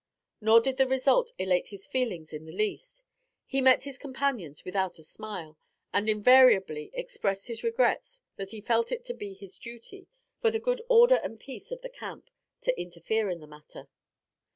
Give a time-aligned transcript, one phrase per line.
[0.41, 3.03] Nor did the result elate his feelings in the least.
[3.45, 5.59] He met his companions without a smile,
[5.93, 10.07] and invariably expressed his regrets that he felt it to be his duty,
[10.39, 13.89] for the good order and peace of the camp, to interfere in the matter.